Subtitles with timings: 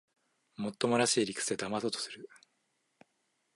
[0.57, 2.27] もっともらしい理屈でだまそうとする